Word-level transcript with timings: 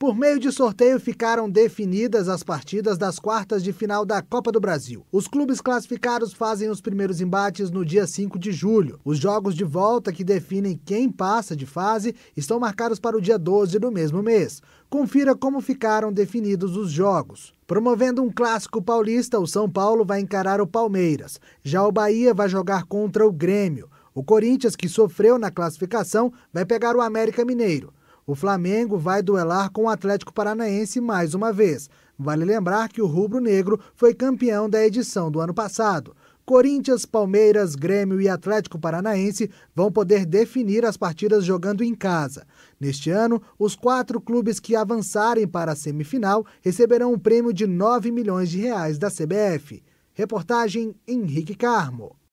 Por 0.00 0.16
meio 0.16 0.38
de 0.38 0.50
sorteio 0.50 0.98
ficaram 0.98 1.50
definidas 1.50 2.26
as 2.26 2.42
partidas 2.42 2.96
das 2.96 3.18
quartas 3.18 3.62
de 3.62 3.70
final 3.70 4.02
da 4.06 4.22
Copa 4.22 4.50
do 4.50 4.58
Brasil. 4.58 5.04
Os 5.12 5.28
clubes 5.28 5.60
classificados 5.60 6.32
fazem 6.32 6.70
os 6.70 6.80
primeiros 6.80 7.20
embates 7.20 7.70
no 7.70 7.84
dia 7.84 8.06
5 8.06 8.38
de 8.38 8.50
julho. 8.50 8.98
Os 9.04 9.18
jogos 9.18 9.54
de 9.54 9.62
volta 9.62 10.10
que 10.10 10.24
definem 10.24 10.80
quem 10.86 11.10
passa 11.12 11.54
de 11.54 11.66
fase 11.66 12.14
estão 12.34 12.58
marcados 12.58 12.98
para 12.98 13.14
o 13.14 13.20
dia 13.20 13.38
12 13.38 13.78
do 13.78 13.92
mesmo 13.92 14.22
mês. 14.22 14.62
Confira 14.88 15.36
como 15.36 15.60
ficaram 15.60 16.10
definidos 16.10 16.78
os 16.78 16.90
jogos. 16.90 17.52
Promovendo 17.66 18.22
um 18.22 18.32
clássico 18.32 18.80
paulista, 18.80 19.38
o 19.38 19.46
São 19.46 19.68
Paulo 19.68 20.02
vai 20.02 20.20
encarar 20.20 20.62
o 20.62 20.66
Palmeiras. 20.66 21.38
Já 21.62 21.86
o 21.86 21.92
Bahia 21.92 22.32
vai 22.32 22.48
jogar 22.48 22.84
contra 22.84 23.26
o 23.26 23.30
Grêmio. 23.30 23.90
O 24.14 24.24
Corinthians, 24.24 24.74
que 24.74 24.88
sofreu 24.88 25.38
na 25.38 25.50
classificação, 25.50 26.32
vai 26.50 26.64
pegar 26.64 26.96
o 26.96 27.02
América 27.02 27.44
Mineiro. 27.44 27.92
O 28.26 28.34
Flamengo 28.34 28.98
vai 28.98 29.22
duelar 29.22 29.70
com 29.70 29.84
o 29.84 29.88
Atlético 29.88 30.32
Paranaense 30.32 31.00
mais 31.00 31.34
uma 31.34 31.52
vez. 31.52 31.88
Vale 32.18 32.44
lembrar 32.44 32.88
que 32.88 33.00
o 33.00 33.06
Rubro 33.06 33.40
Negro 33.40 33.80
foi 33.94 34.14
campeão 34.14 34.68
da 34.68 34.84
edição 34.84 35.30
do 35.30 35.40
ano 35.40 35.54
passado. 35.54 36.14
Corinthians, 36.44 37.06
Palmeiras, 37.06 37.74
Grêmio 37.76 38.20
e 38.20 38.28
Atlético 38.28 38.78
Paranaense 38.78 39.48
vão 39.74 39.90
poder 39.90 40.26
definir 40.26 40.84
as 40.84 40.96
partidas 40.96 41.44
jogando 41.44 41.84
em 41.84 41.94
casa. 41.94 42.44
Neste 42.78 43.08
ano, 43.08 43.40
os 43.58 43.76
quatro 43.76 44.20
clubes 44.20 44.58
que 44.58 44.74
avançarem 44.74 45.46
para 45.46 45.72
a 45.72 45.76
semifinal 45.76 46.44
receberão 46.60 47.12
um 47.12 47.18
prêmio 47.18 47.52
de 47.52 47.66
9 47.66 48.10
milhões 48.10 48.50
de 48.50 48.58
reais 48.58 48.98
da 48.98 49.08
CBF. 49.08 49.82
Reportagem 50.12 50.94
Henrique 51.06 51.54
Carmo. 51.54 52.19